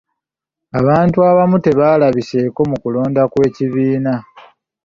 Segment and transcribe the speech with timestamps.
[0.79, 4.13] Abantu abamu tebaalabiseeko mu kulonda kw'ekibiina.